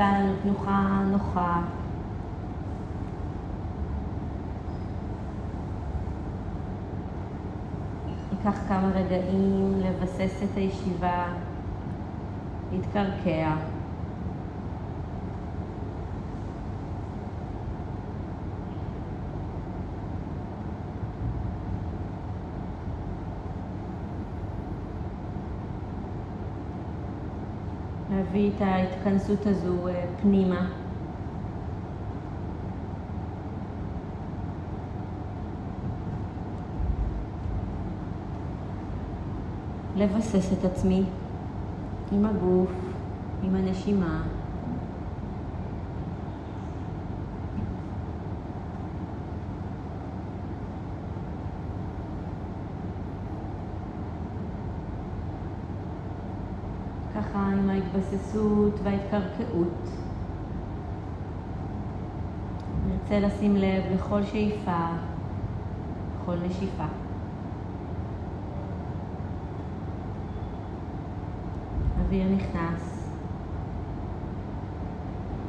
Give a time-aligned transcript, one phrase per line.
[0.00, 1.60] נמצא לנו תנוחה נוחה.
[8.32, 11.24] ייקח כמה רגעים לבסס את הישיבה,
[12.72, 13.69] להתקרקע.
[28.10, 30.66] להביא את ההתכנסות הזו אה, פנימה.
[39.96, 41.02] לבסס את עצמי
[42.12, 42.70] עם הגוף,
[43.42, 44.22] עם הנשימה.
[57.14, 59.88] ככה עם ההתבססות וההתקרקעות.
[62.88, 64.86] נרצה לשים לב לכל שאיפה,
[66.22, 66.84] לכל נשיפה.
[72.00, 73.10] אוויר נכנס,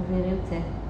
[0.00, 0.81] אוויר יוצא.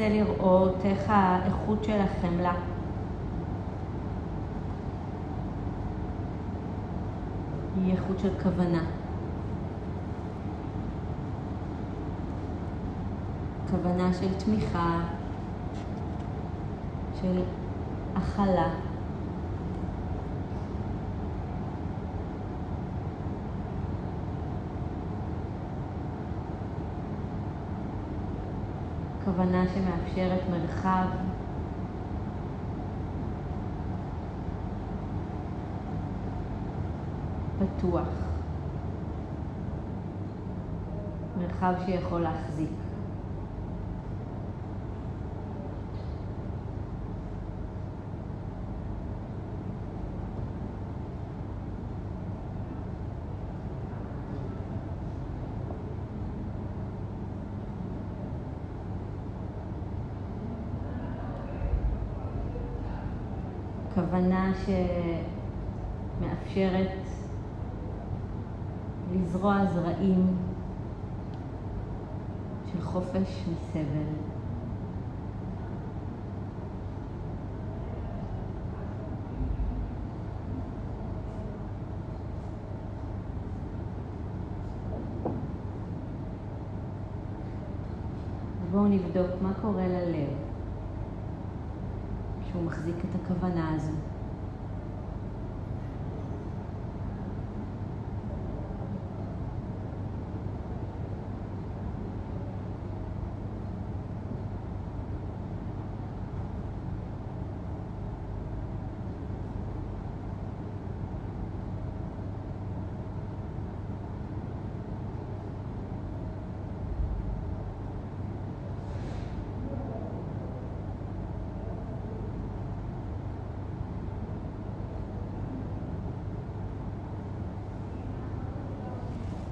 [0.00, 2.54] נרצה לראות איך האיכות של החמלה.
[7.76, 8.84] היא איכות של כוונה.
[13.70, 15.00] כוונה של תמיכה,
[17.20, 17.42] של
[18.16, 18.89] הכלה.
[29.36, 31.06] כוונה שמאפשרת מרחב
[37.58, 38.08] פתוח,
[41.38, 42.89] מרחב שיכול להחזיק.
[64.00, 64.52] כוונה
[66.20, 66.90] שמאפשרת
[69.12, 70.36] לזרוע זרעים
[72.72, 74.12] של חופש מסבל.
[88.70, 90.49] בואו נבדוק מה קורה ללב
[92.50, 94.19] כשהוא מחזיק את הכוונה הזו.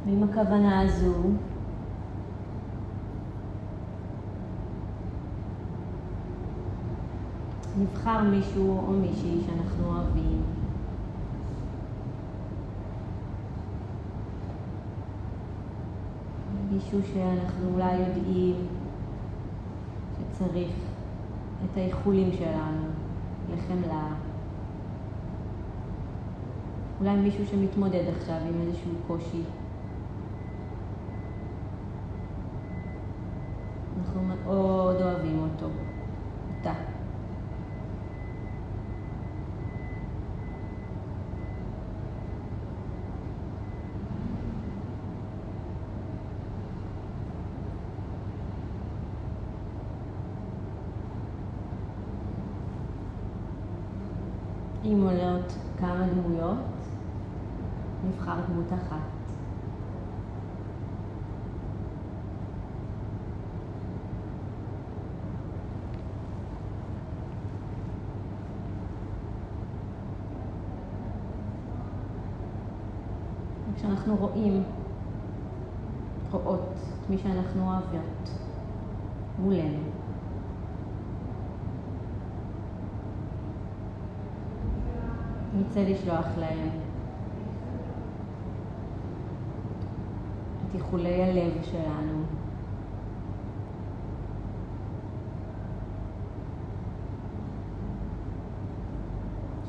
[0.09, 1.15] ועם הכוונה הזו,
[7.79, 10.43] נבחר מישהו או מישהי שאנחנו אוהבים.
[16.73, 18.67] מישהו שאנחנו אולי יודעים
[20.19, 20.73] שצריך
[21.65, 22.87] את האיחולים שלנו
[23.53, 24.09] לחמלה.
[27.01, 29.43] אולי מישהו שמתמודד עכשיו עם איזשהו קושי.
[34.09, 35.67] אנחנו מאוד אוהבים אותו,
[36.59, 36.73] אותה.
[54.85, 56.57] אם עולות כמה דמויות,
[58.05, 59.18] נבחר דמות אחת.
[74.09, 74.63] כשאנחנו רואים,
[76.31, 76.61] רואות
[77.05, 78.31] את מי שאנחנו אוהבות
[79.39, 79.79] מולנו.
[85.55, 86.69] נרצה לשלוח להם
[90.69, 92.23] את איחולי הלב שלנו.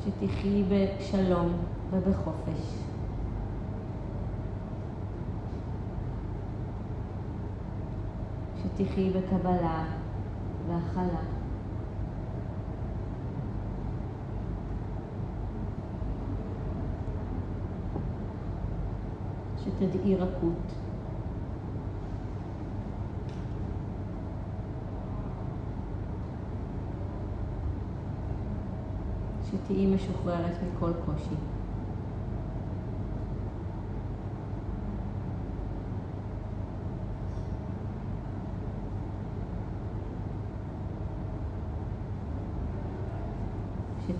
[0.04, 1.52] שתחי בשלום
[1.90, 2.89] ובחופש.
[8.80, 9.84] שתחי בקבלה
[10.68, 11.20] והכלה.
[19.64, 20.54] שתדעי רכות.
[29.50, 31.59] שתהיי משוחררת מכל קושי.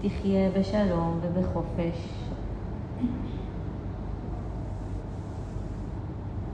[0.03, 2.09] שתחיה בשלום ובחופש.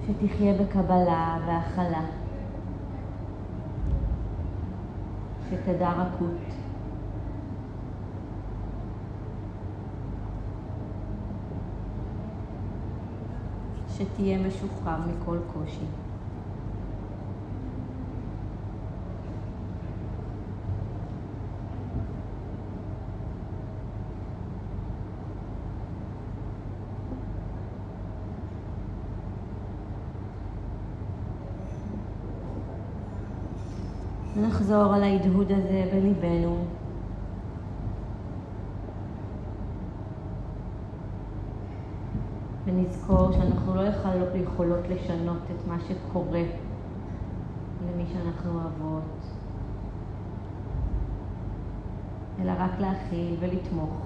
[0.07, 2.05] שתחיה בקבלה והכלה.
[5.51, 6.31] שתדע רכות.
[13.89, 16.06] שתהיה משוחרר מכל קושי.
[34.67, 36.65] נחזור על ההדהוד הזה בליבנו.
[42.65, 46.43] ונזכור שאנחנו לא יכול, יכולות לשנות את מה שקורה
[47.87, 49.25] למי שאנחנו אוהבות,
[52.41, 54.01] אלא רק להכיל ולתמוך.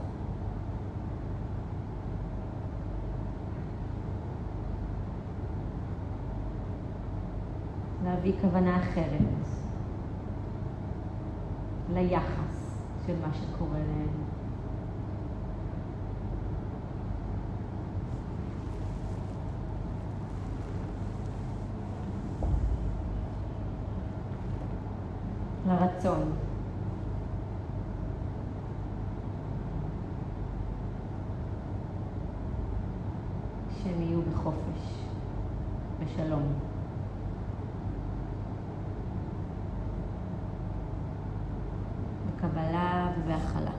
[8.04, 9.69] להביא כוונה אחרת
[11.94, 12.76] ליחס
[13.06, 14.29] של מה שקורה להם.
[42.40, 43.70] בקבלה ובהכלה.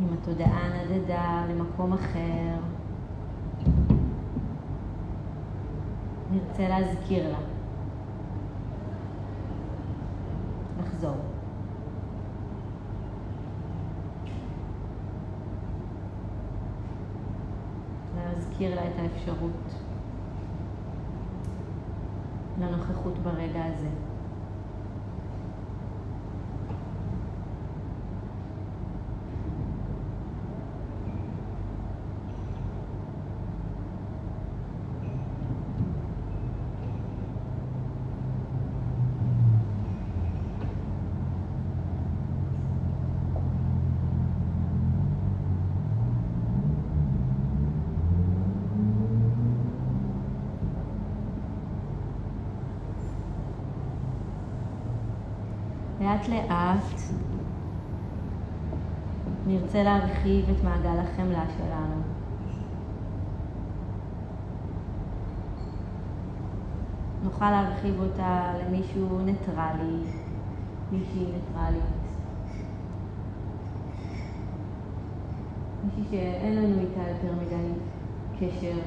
[0.00, 2.56] עם התודעה נדדה למקום אחר.
[6.30, 7.38] נרצה להזכיר לה.
[10.80, 11.16] לחזור.
[18.16, 19.74] להזכיר לה את האפשרות
[22.60, 24.13] לנוכחות ברגע הזה.
[56.04, 57.00] לאט לאט
[59.46, 61.94] נרצה להרחיב את מעגל החמלה שלנו.
[67.24, 70.02] נוכל להרחיב אותה למישהו ניטרלי,
[70.92, 71.82] מישהי ניטרלית.
[75.84, 77.72] מישהי שאין לנו איתה יותר מדי
[78.38, 78.78] קשר.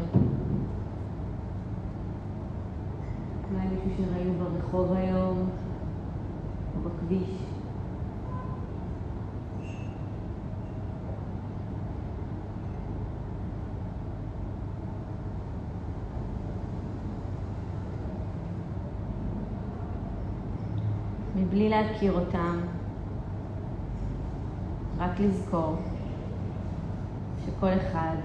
[3.51, 5.49] אולי מישהו שראינו ברחוב היום,
[6.77, 7.29] או בכביש.
[21.35, 22.59] מבלי להכיר אותם,
[24.97, 25.75] רק לזכור
[27.45, 28.15] שכל אחד,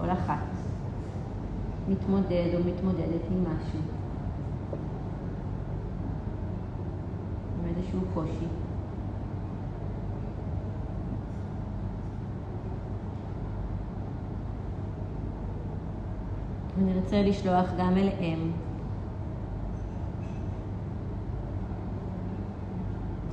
[0.00, 0.36] כל אחת,
[1.88, 3.95] מתמודד או מתמודדת עם משהו.
[7.96, 8.46] איזשהו קושי.
[16.78, 18.52] ונרצה לשלוח גם אליהם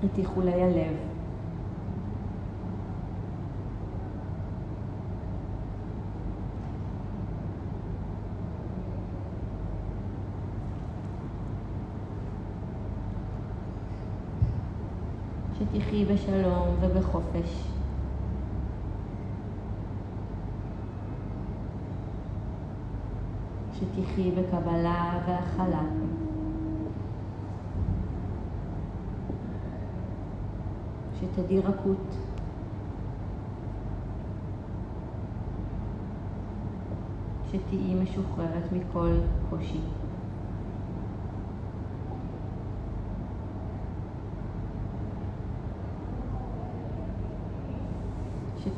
[0.05, 0.96] את איחולי הלב.
[15.84, 17.68] שתחי בשלום ובחופש.
[23.74, 25.82] שתחי בקבלה והכלה.
[31.20, 32.18] שתדעי רכות.
[37.52, 39.12] שתהיי משוחררת מכל
[39.50, 40.03] קושי.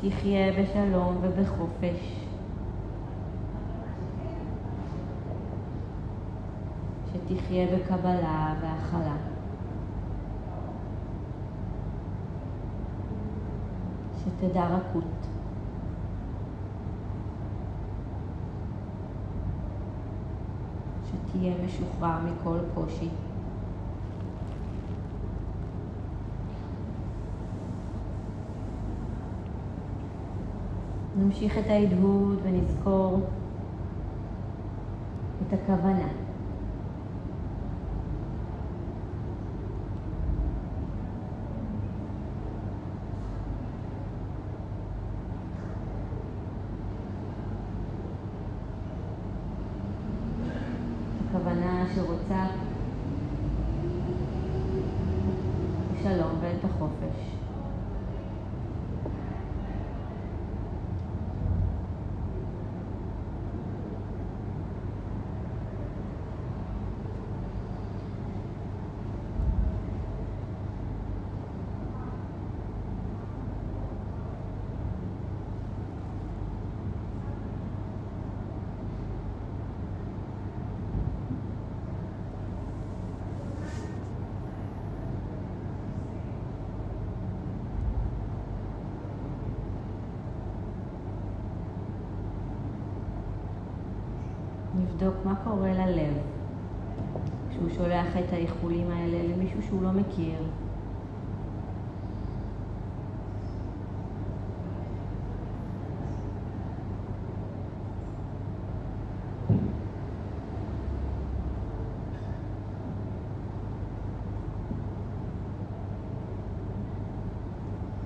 [0.05, 2.25] שתחיה בשלום ובחופש.
[7.13, 9.15] שתחיה בקבלה והכלה.
[14.23, 15.03] שתדע רכות.
[21.05, 23.09] שתהיה משוחרר מכל קושי.
[31.17, 33.19] נמשיך את ההדהוד ונזכור
[35.47, 36.07] את הכוונה.
[51.29, 52.64] הכוונה שרוצה
[95.05, 96.13] נבדוק מה קורה ללב
[97.49, 100.39] כשהוא שולח את האיחולים האלה למישהו שהוא לא מכיר.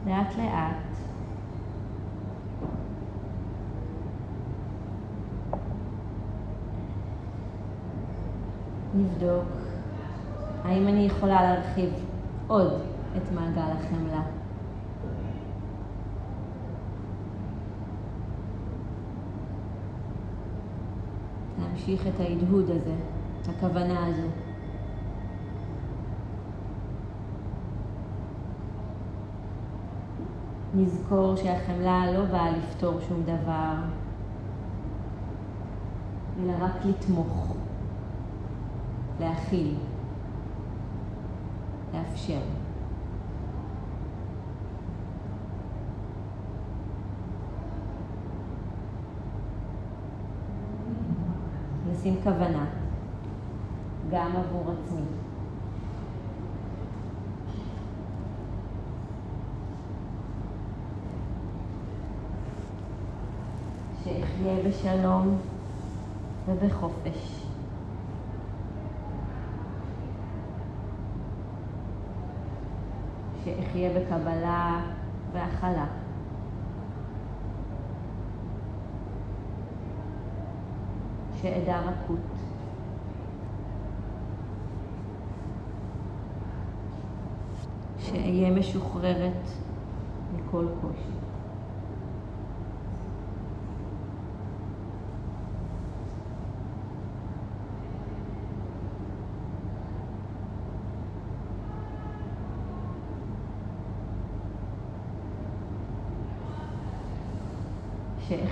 [0.08, 1.09] לאט לאט
[9.00, 9.44] נבדוק
[10.63, 11.89] האם אני יכולה להרחיב
[12.48, 12.74] עוד
[13.18, 14.22] את מעגל החמלה.
[21.60, 22.96] להמשיך את ההדהוד הזה,
[23.50, 24.27] הכוונה הזו.
[30.74, 33.74] נזכור שהחמלה לא באה לפתור שום דבר,
[36.39, 37.59] אלא רק לתמוך.
[39.20, 39.76] להכיל,
[41.94, 42.40] לאפשר.
[51.92, 52.66] לשים כוונה,
[54.12, 55.02] גם עבור עצמי.
[64.04, 65.38] שאחיה בשלום
[66.48, 67.38] ובחופש.
[73.79, 74.81] שאחיה בקבלה
[75.33, 75.86] והכלה.
[81.41, 82.19] שאדע רכות.
[88.00, 89.48] שאהיה משוחררת
[90.36, 91.19] מכל קושי.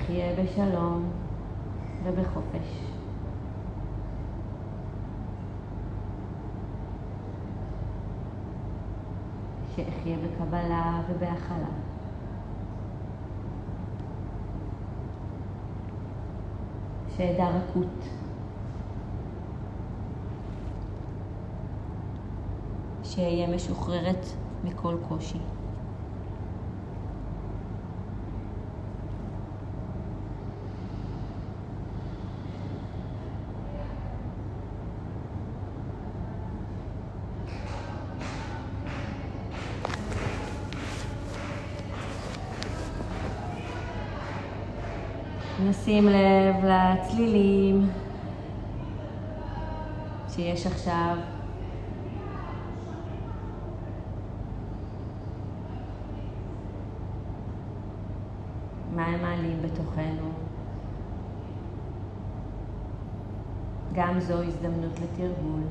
[0.07, 1.09] שאחיה בשלום
[2.03, 2.83] ובחופש.
[9.75, 11.67] שאחיה בקבלה ובהכלה.
[17.17, 18.07] שאדע רכות.
[23.03, 24.25] שאהיה משוחררת
[24.63, 25.39] מכל קושי.
[45.87, 47.89] נשים לב לצלילים
[50.29, 51.17] שיש עכשיו.
[58.95, 60.31] מה הם מעלים בתוכנו.
[63.93, 65.61] גם זו הזדמנות לתרגול.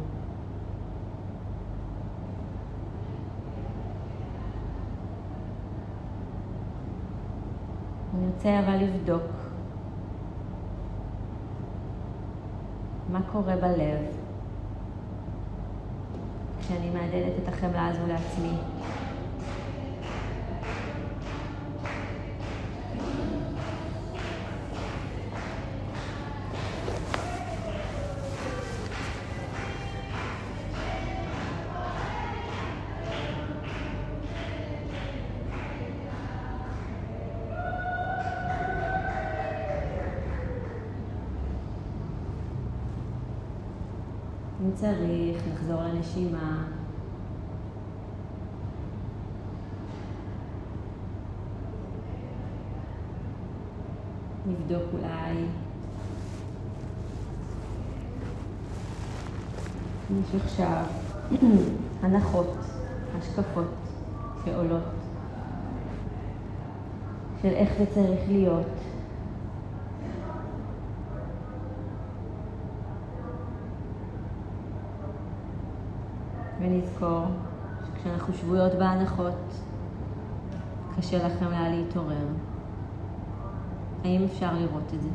[8.14, 9.45] אני רוצה אבל לבדוק
[13.12, 13.98] מה קורה בלב
[16.60, 18.52] כשאני מהדהדת את החמלה הזו לעצמי.
[44.80, 46.64] צריך, נחזור לנשימה.
[54.46, 55.44] נבדוק אולי.
[60.10, 60.82] יש עכשיו
[62.02, 62.56] הנחות,
[63.18, 63.74] השקפות
[64.44, 64.82] שעולות
[67.42, 68.66] של איך זה צריך להיות.
[76.60, 77.26] ונזכור
[77.86, 79.54] שכשאנחנו שבויות בהנחות,
[80.96, 82.26] קשה לכם היה להתעורר.
[84.04, 85.08] האם אפשר לראות את זה?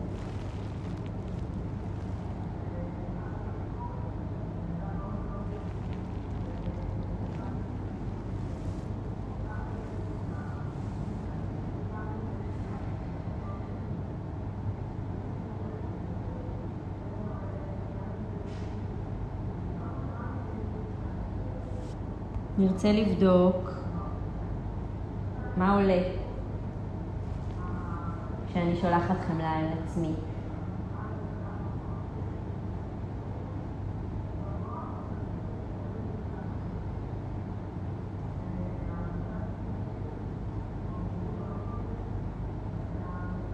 [22.62, 23.70] נרצה לבדוק
[25.58, 26.02] מה עולה
[28.48, 30.14] כשאני שולחת חמלה אל עצמי.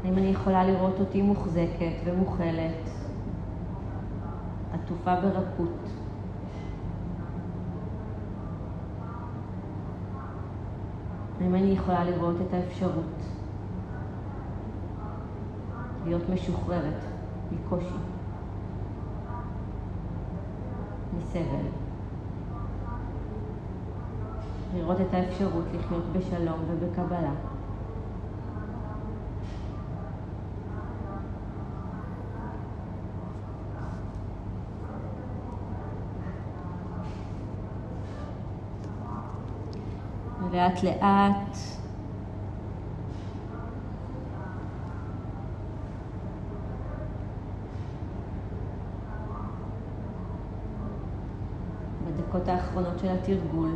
[0.03, 2.89] האם אני יכולה לראות אותי מוחזקת ומוכלת,
[4.73, 6.06] עטופה ברכות?
[11.41, 13.03] האם אני יכולה לראות את האפשרות
[16.05, 17.01] להיות משוחררת
[17.51, 17.97] מקושי,
[21.17, 21.41] מסבל?
[24.75, 27.31] לראות את האפשרות לחיות בשלום ובקבלה.
[40.57, 41.57] לאט לאט.
[52.07, 53.71] בדקות האחרונות של התרגול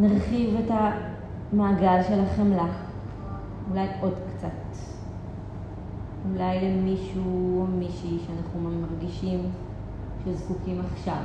[0.00, 0.70] נרחיב את
[1.52, 2.66] המעגל של החמלה,
[3.70, 4.48] אולי עוד קצת.
[6.30, 9.40] אולי למישהו או מישהי שאנחנו מרגישים
[10.24, 11.22] שזקוקים עכשיו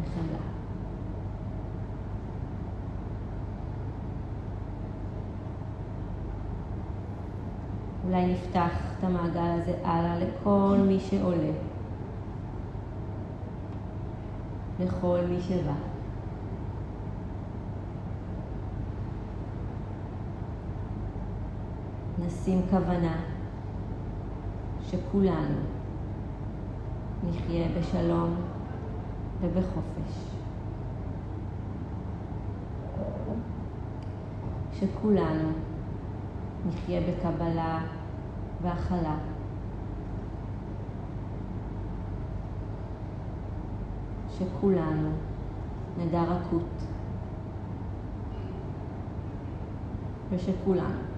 [0.00, 0.38] לחמלה.
[8.04, 11.52] אולי נפתח את המעגל הזה הלאה לכל מי שעולה,
[14.80, 15.91] לכל מי שבא.
[22.18, 23.16] נשים כוונה
[24.82, 25.58] שכולנו
[27.28, 28.34] נחיה בשלום
[29.40, 30.32] ובחופש.
[34.72, 35.48] שכולנו
[36.66, 37.80] נחיה בקבלה
[38.62, 39.16] והכלה.
[44.38, 45.10] שכולנו
[45.98, 46.86] נדע רכות.
[50.30, 51.11] ושכולנו,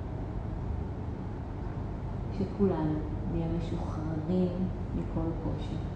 [2.38, 2.98] שכולנו
[3.32, 5.93] נהיה משוחררים מכל קושי.